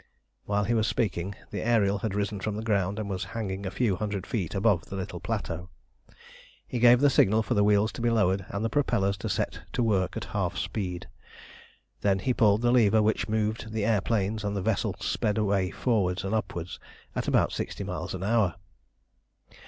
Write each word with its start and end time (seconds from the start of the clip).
While 0.45 0.63
he 0.63 0.73
was 0.73 0.87
speaking 0.87 1.35
the 1.51 1.61
Ariel 1.61 1.99
had 1.99 2.15
risen 2.15 2.39
from 2.39 2.55
the 2.55 2.63
ground, 2.63 2.97
and 2.97 3.07
was 3.07 3.23
hanging 3.37 3.67
a 3.67 3.69
few 3.69 3.95
hundred 3.95 4.25
feet 4.25 4.55
above 4.55 4.85
the 4.87 4.95
little 4.95 5.19
plateau. 5.19 5.69
He 6.67 6.79
gave 6.79 7.01
the 7.01 7.09
signal 7.11 7.43
for 7.43 7.53
the 7.53 7.63
wheels 7.63 7.91
to 7.91 8.01
be 8.01 8.09
lowered, 8.09 8.43
and 8.49 8.65
the 8.65 8.69
propellers 8.71 9.15
to 9.17 9.29
set 9.29 9.59
to 9.73 9.83
work 9.83 10.17
at 10.17 10.25
half 10.33 10.57
speed. 10.57 11.07
Then 12.01 12.17
he 12.17 12.33
pulled 12.33 12.63
the 12.63 12.71
lever 12.71 13.03
which 13.03 13.29
moved 13.29 13.73
the 13.73 13.85
air 13.85 14.01
planes, 14.01 14.43
and 14.43 14.57
the 14.57 14.61
vessel 14.63 14.95
sped 14.99 15.37
away 15.37 15.69
forwards 15.69 16.23
and 16.23 16.33
upwards 16.33 16.79
at 17.15 17.27
about 17.27 17.51
sixty 17.51 17.83
miles 17.83 18.15
an 18.15 18.23
hour. 18.23 18.55